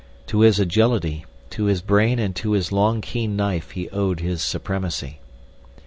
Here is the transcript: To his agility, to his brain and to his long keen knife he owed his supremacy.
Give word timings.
To 0.25 0.39
his 0.41 0.57
agility, 0.59 1.25
to 1.51 1.65
his 1.65 1.83
brain 1.83 2.17
and 2.17 2.35
to 2.37 2.53
his 2.53 2.71
long 2.71 3.01
keen 3.01 3.35
knife 3.35 3.69
he 3.69 3.87
owed 3.91 4.19
his 4.19 4.41
supremacy. 4.41 5.19